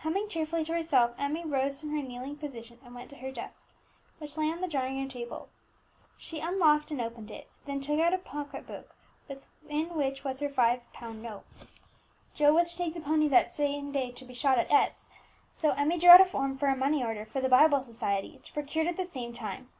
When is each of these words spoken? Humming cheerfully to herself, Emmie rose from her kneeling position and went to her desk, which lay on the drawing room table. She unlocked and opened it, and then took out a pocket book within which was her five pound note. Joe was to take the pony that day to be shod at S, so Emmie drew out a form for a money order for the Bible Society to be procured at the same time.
Humming 0.00 0.28
cheerfully 0.28 0.62
to 0.64 0.74
herself, 0.74 1.14
Emmie 1.16 1.42
rose 1.42 1.80
from 1.80 1.88
her 1.92 2.02
kneeling 2.02 2.36
position 2.36 2.78
and 2.84 2.94
went 2.94 3.08
to 3.08 3.16
her 3.16 3.32
desk, 3.32 3.66
which 4.18 4.36
lay 4.36 4.50
on 4.52 4.60
the 4.60 4.68
drawing 4.68 4.98
room 4.98 5.08
table. 5.08 5.48
She 6.18 6.38
unlocked 6.38 6.90
and 6.90 7.00
opened 7.00 7.30
it, 7.30 7.48
and 7.66 7.80
then 7.80 7.80
took 7.80 7.98
out 7.98 8.12
a 8.12 8.18
pocket 8.18 8.66
book 8.66 8.94
within 9.26 9.94
which 9.94 10.22
was 10.22 10.40
her 10.40 10.50
five 10.50 10.82
pound 10.92 11.22
note. 11.22 11.46
Joe 12.34 12.52
was 12.52 12.72
to 12.72 12.76
take 12.76 12.92
the 12.92 13.00
pony 13.00 13.26
that 13.28 13.56
day 13.56 14.12
to 14.14 14.24
be 14.26 14.34
shod 14.34 14.58
at 14.58 14.70
S, 14.70 15.08
so 15.50 15.70
Emmie 15.70 15.96
drew 15.98 16.10
out 16.10 16.20
a 16.20 16.26
form 16.26 16.58
for 16.58 16.66
a 16.68 16.76
money 16.76 17.02
order 17.02 17.24
for 17.24 17.40
the 17.40 17.48
Bible 17.48 17.80
Society 17.80 18.38
to 18.44 18.52
be 18.52 18.52
procured 18.52 18.86
at 18.86 18.98
the 18.98 19.04
same 19.06 19.32
time. 19.32 19.70